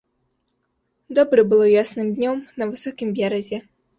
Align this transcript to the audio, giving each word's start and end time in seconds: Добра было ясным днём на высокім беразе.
Добра 1.19 1.43
было 1.51 1.67
ясным 1.83 2.09
днём 2.17 2.41
на 2.61 2.69
высокім 2.73 3.13
беразе. 3.21 3.63